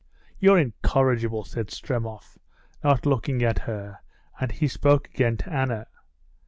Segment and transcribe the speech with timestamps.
[0.39, 2.39] "You're incorrigible," said Stremov,
[2.83, 3.99] not looking at her,
[4.39, 5.85] and he spoke again to Anna.